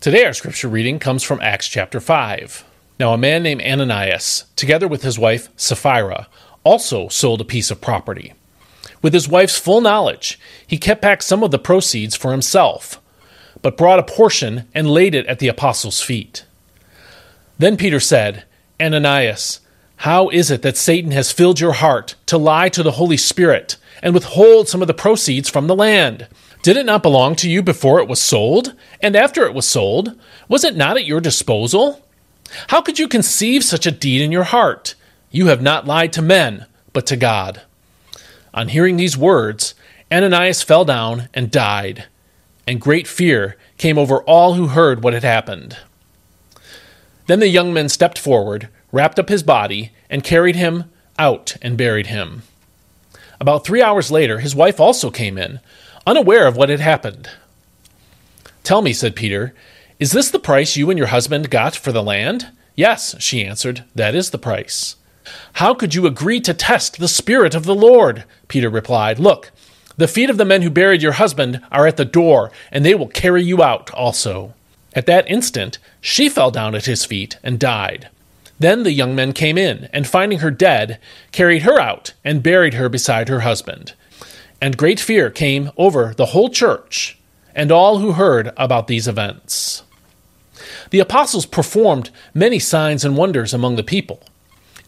[0.00, 2.64] Today, our scripture reading comes from Acts chapter 5.
[2.98, 6.26] Now, a man named Ananias, together with his wife Sapphira,
[6.64, 8.32] also sold a piece of property.
[9.02, 12.98] With his wife's full knowledge, he kept back some of the proceeds for himself,
[13.60, 16.46] but brought a portion and laid it at the apostles' feet.
[17.58, 18.44] Then Peter said,
[18.80, 19.60] Ananias,
[19.96, 23.76] how is it that Satan has filled your heart to lie to the Holy Spirit
[24.02, 26.26] and withhold some of the proceeds from the land?
[26.62, 28.74] Did it not belong to you before it was sold?
[29.00, 32.04] And after it was sold, was it not at your disposal?
[32.68, 34.94] How could you conceive such a deed in your heart?
[35.30, 37.62] You have not lied to men, but to God.
[38.52, 39.74] On hearing these words,
[40.12, 42.06] Ananias fell down and died,
[42.66, 45.78] and great fear came over all who heard what had happened.
[47.26, 51.78] Then the young men stepped forward, wrapped up his body, and carried him out and
[51.78, 52.42] buried him.
[53.40, 55.60] About three hours later, his wife also came in
[56.10, 57.30] unaware of what had happened.
[58.64, 59.54] Tell me, said Peter,
[60.00, 62.48] is this the price you and your husband got for the land?
[62.74, 64.96] Yes, she answered, that is the price.
[65.54, 68.24] How could you agree to test the Spirit of the Lord?
[68.48, 69.52] Peter replied, Look,
[69.96, 72.94] the feet of the men who buried your husband are at the door, and they
[72.96, 74.54] will carry you out also.
[74.94, 78.08] At that instant, she fell down at his feet and died.
[78.58, 80.98] Then the young men came in, and finding her dead,
[81.30, 83.94] carried her out and buried her beside her husband.
[84.60, 87.18] And great fear came over the whole church
[87.54, 89.82] and all who heard about these events.
[90.90, 94.22] The apostles performed many signs and wonders among the people,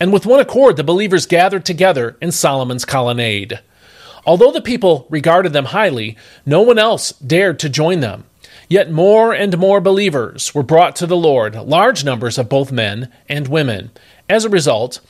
[0.01, 3.61] and with one accord the believers gathered together in Solomon's colonnade.
[4.27, 8.25] Although the people regarded them highly, no one else dared to join them.
[8.69, 13.13] Yet more and more believers were brought to the Lord, large numbers of both men
[13.29, 13.91] and women.
[14.29, 15.01] As a result,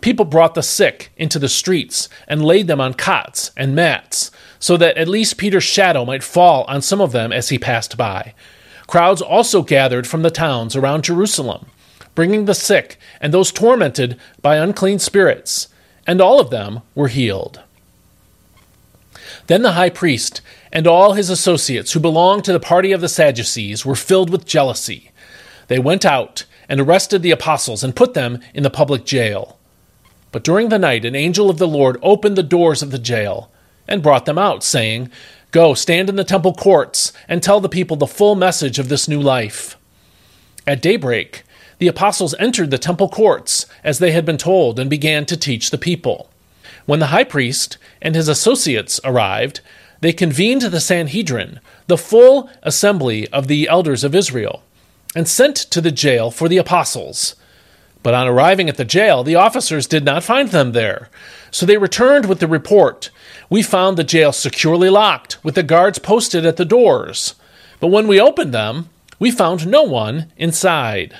[0.00, 4.76] People brought the sick into the streets and laid them on cots and mats, so
[4.76, 8.34] that at least Peter's shadow might fall on some of them as he passed by.
[8.86, 11.66] Crowds also gathered from the towns around Jerusalem,
[12.14, 15.68] bringing the sick and those tormented by unclean spirits,
[16.06, 17.60] and all of them were healed.
[19.46, 20.40] Then the high priest
[20.72, 24.46] and all his associates who belonged to the party of the Sadducees were filled with
[24.46, 25.10] jealousy.
[25.68, 29.58] They went out and arrested the apostles and put them in the public jail.
[30.32, 33.50] But during the night, an angel of the Lord opened the doors of the jail
[33.88, 35.10] and brought them out, saying,
[35.50, 39.08] Go, stand in the temple courts, and tell the people the full message of this
[39.08, 39.76] new life.
[40.66, 41.42] At daybreak,
[41.78, 45.70] the apostles entered the temple courts, as they had been told, and began to teach
[45.70, 46.30] the people.
[46.86, 49.60] When the high priest and his associates arrived,
[50.00, 54.62] they convened the Sanhedrin, the full assembly of the elders of Israel,
[55.16, 57.34] and sent to the jail for the apostles
[58.02, 61.08] but on arriving at the jail, the officers did not find them there.
[61.50, 63.10] So they returned with the report.
[63.48, 67.34] We found the jail securely locked, with the guards posted at the doors.
[67.80, 71.14] But when we opened them, we found no one inside.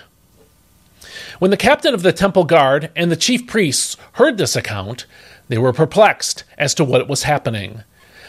[1.38, 5.06] When the captain of the temple guard and the chief priests heard this account,
[5.48, 7.82] they were perplexed as to what was happening.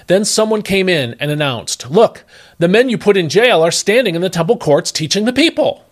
[0.08, 2.24] Then someone came in and announced, Look,
[2.58, 5.86] the men you put in jail are standing in the temple courts teaching the people.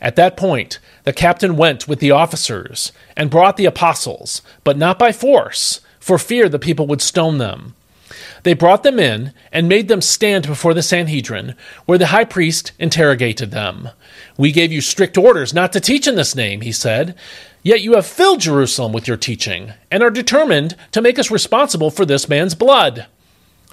[0.00, 4.98] At that point, the captain went with the officers and brought the apostles, but not
[4.98, 7.74] by force, for fear the people would stone them.
[8.42, 12.72] They brought them in and made them stand before the Sanhedrin, where the high priest
[12.78, 13.88] interrogated them.
[14.36, 17.16] We gave you strict orders not to teach in this name, he said.
[17.62, 21.90] Yet you have filled Jerusalem with your teaching, and are determined to make us responsible
[21.90, 23.06] for this man's blood.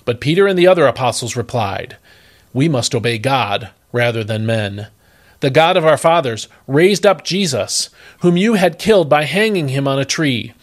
[0.06, 1.98] But Peter and the other apostles replied,
[2.52, 4.88] We must obey God rather than men
[5.44, 7.90] the God of our fathers, raised up Jesus,
[8.22, 10.54] whom you had killed by hanging him on a tree.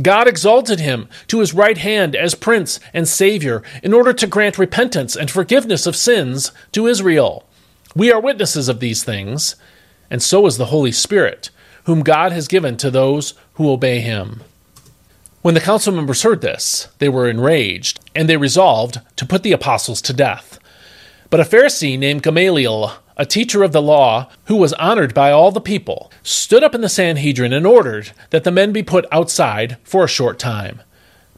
[0.00, 4.56] God exalted him to his right hand as Prince and Savior in order to grant
[4.56, 7.46] repentance and forgiveness of sins to Israel.
[7.94, 9.56] We are witnesses of these things,
[10.08, 11.50] and so is the Holy Spirit,
[11.84, 14.42] whom God has given to those who obey him.
[15.42, 19.52] When the council members heard this, they were enraged, and they resolved to put the
[19.52, 20.58] apostles to death.
[21.28, 25.50] But a Pharisee named Gamaliel, a teacher of the law who was honored by all
[25.50, 29.76] the people, stood up in the Sanhedrin and ordered that the men be put outside
[29.84, 30.82] for a short time.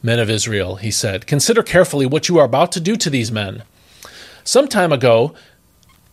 [0.01, 3.31] Men of Israel, he said, consider carefully what you are about to do to these
[3.31, 3.63] men.
[4.43, 5.33] Some time ago,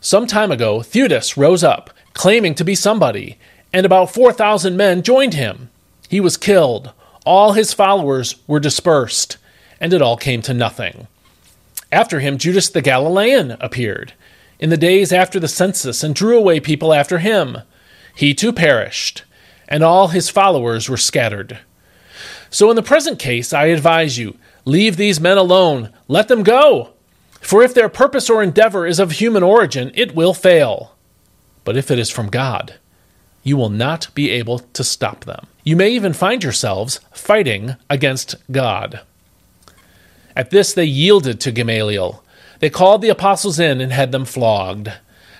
[0.00, 3.38] some time ago, Theudas rose up, claiming to be somebody,
[3.72, 5.70] and about 4,000 men joined him.
[6.08, 6.92] He was killed.
[7.26, 9.36] All his followers were dispersed,
[9.80, 11.06] and it all came to nothing.
[11.92, 14.12] After him, Judas the Galilean appeared
[14.60, 17.58] in the days after the census and drew away people after him.
[18.14, 19.24] He too perished,
[19.66, 21.58] and all his followers were scattered.
[22.50, 26.90] So in the present case, I advise you leave these men alone, let them go.
[27.40, 30.94] For if their purpose or endeavor is of human origin, it will fail.
[31.64, 32.74] But if it is from God,
[33.42, 35.46] you will not be able to stop them.
[35.64, 39.00] You may even find yourselves fighting against God.
[40.36, 42.22] At this, they yielded to Gamaliel.
[42.60, 44.92] They called the apostles in and had them flogged.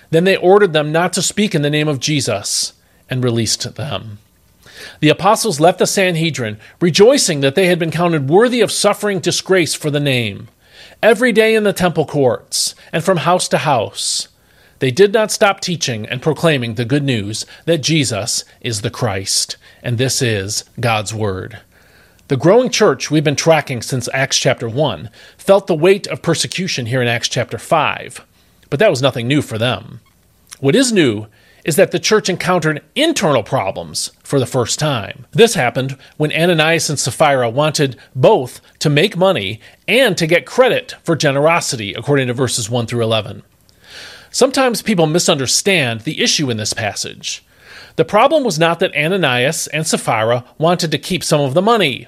[0.09, 2.73] Then they ordered them not to speak in the name of Jesus
[3.09, 4.19] and released them.
[4.99, 9.73] The apostles left the Sanhedrin, rejoicing that they had been counted worthy of suffering disgrace
[9.73, 10.49] for the name.
[11.03, 14.27] Every day in the temple courts and from house to house,
[14.79, 19.57] they did not stop teaching and proclaiming the good news that Jesus is the Christ,
[19.83, 21.59] and this is God's Word.
[22.31, 26.85] The growing church we've been tracking since Acts chapter 1 felt the weight of persecution
[26.85, 28.25] here in Acts chapter 5,
[28.69, 29.99] but that was nothing new for them.
[30.61, 31.27] What is new
[31.65, 35.25] is that the church encountered internal problems for the first time.
[35.31, 40.95] This happened when Ananias and Sapphira wanted both to make money and to get credit
[41.03, 43.43] for generosity, according to verses 1 through 11.
[44.29, 47.43] Sometimes people misunderstand the issue in this passage.
[47.97, 52.07] The problem was not that Ananias and Sapphira wanted to keep some of the money.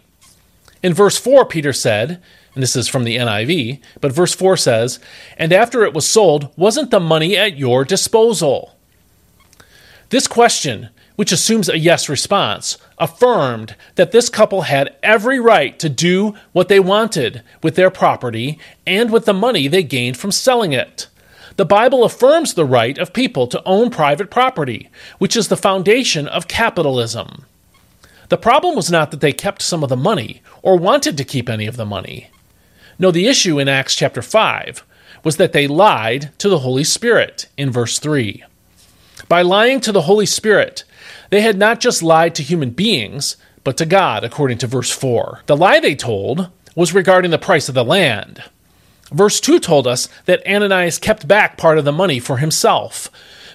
[0.84, 2.22] In verse 4, Peter said,
[2.54, 5.00] and this is from the NIV, but verse 4 says,
[5.38, 8.76] And after it was sold, wasn't the money at your disposal?
[10.10, 15.90] This question, which assumes a yes response, affirmed that this couple had every right to
[15.90, 20.74] do what they wanted with their property and with the money they gained from selling
[20.74, 21.08] it.
[21.56, 26.28] The Bible affirms the right of people to own private property, which is the foundation
[26.28, 27.46] of capitalism.
[28.30, 31.50] The problem was not that they kept some of the money or wanted to keep
[31.50, 32.30] any of the money.
[32.98, 34.84] No, the issue in Acts chapter 5
[35.24, 38.44] was that they lied to the Holy Spirit in verse 3.
[39.28, 40.84] By lying to the Holy Spirit,
[41.30, 45.42] they had not just lied to human beings, but to God, according to verse 4.
[45.46, 48.44] The lie they told was regarding the price of the land.
[49.12, 53.10] Verse 2 told us that Ananias kept back part of the money for himself.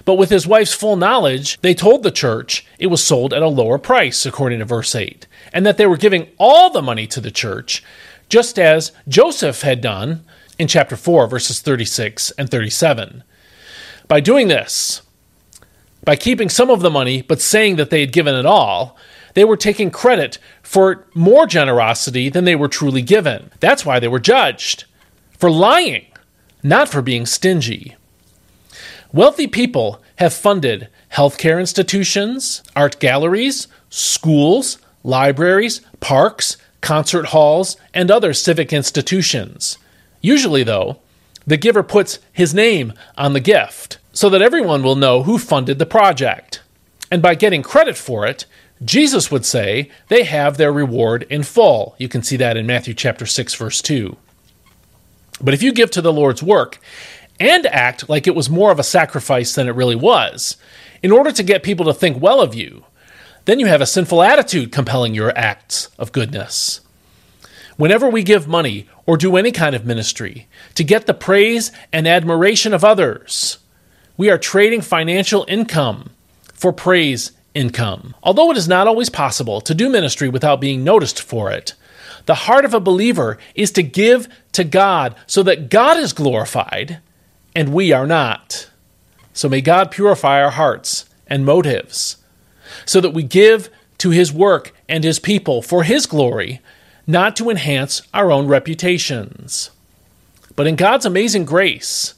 [0.05, 3.47] But with his wife's full knowledge, they told the church it was sold at a
[3.47, 7.21] lower price, according to verse 8, and that they were giving all the money to
[7.21, 7.83] the church,
[8.29, 10.23] just as Joseph had done
[10.57, 13.23] in chapter 4, verses 36 and 37.
[14.07, 15.01] By doing this,
[16.03, 18.97] by keeping some of the money but saying that they had given it all,
[19.35, 23.51] they were taking credit for more generosity than they were truly given.
[23.59, 24.85] That's why they were judged
[25.39, 26.05] for lying,
[26.61, 27.95] not for being stingy.
[29.11, 38.33] Wealthy people have funded healthcare institutions, art galleries, schools, libraries, parks, concert halls, and other
[38.33, 39.77] civic institutions.
[40.21, 40.99] Usually, though,
[41.47, 45.79] the giver puts his name on the gift so that everyone will know who funded
[45.79, 46.61] the project.
[47.09, 48.45] And by getting credit for it,
[48.83, 51.95] Jesus would say they have their reward in full.
[51.97, 54.15] You can see that in Matthew chapter 6 verse 2.
[55.41, 56.79] But if you give to the Lord's work
[57.39, 60.57] and act like it was more of a sacrifice than it really was,
[61.01, 62.85] in order to get people to think well of you,
[63.45, 66.81] then you have a sinful attitude compelling your acts of goodness.
[67.77, 72.05] Whenever we give money or do any kind of ministry to get the praise and
[72.07, 73.57] admiration of others,
[74.17, 76.09] we are trading financial income
[76.53, 78.13] for praise income.
[78.21, 81.73] Although it is not always possible to do ministry without being noticed for it,
[82.29, 86.99] the heart of a believer is to give to God so that God is glorified
[87.55, 88.69] and we are not.
[89.33, 92.17] So may God purify our hearts and motives
[92.85, 96.61] so that we give to His work and His people for His glory,
[97.07, 99.71] not to enhance our own reputations.
[100.55, 102.13] But in God's amazing grace,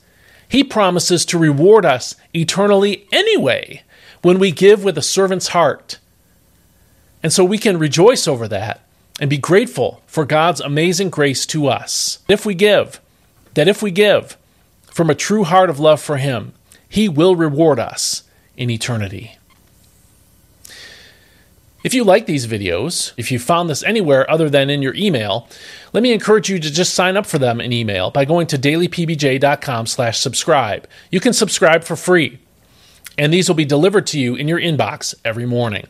[0.45, 3.83] he promises to reward us eternally anyway
[4.23, 5.99] when we give with a servant's heart.
[7.23, 8.81] And so we can rejoice over that
[9.21, 12.19] and be grateful for God's amazing grace to us.
[12.27, 12.99] If we give,
[13.53, 14.35] that if we give
[14.87, 16.53] from a true heart of love for Him,
[16.89, 18.23] He will reward us
[18.57, 19.37] in eternity.
[21.83, 25.47] If you like these videos, if you found this anywhere other than in your email,
[25.93, 28.57] let me encourage you to just sign up for them in email by going to
[28.57, 30.87] dailypbj.com/subscribe.
[31.09, 32.39] You can subscribe for free,
[33.17, 35.87] and these will be delivered to you in your inbox every morning.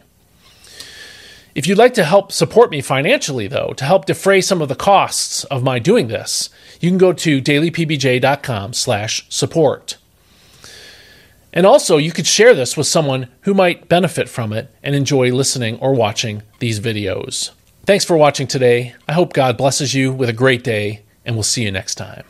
[1.54, 4.76] If you'd like to help support me financially, though, to help defray some of the
[4.76, 9.98] costs of my doing this, you can go to dailypbj.com/support.
[11.54, 15.34] And also, you could share this with someone who might benefit from it and enjoy
[15.34, 17.50] listening or watching these videos.
[17.86, 18.96] Thanks for watching today.
[19.10, 22.24] I hope God blesses you with a great day, and we'll see you next time.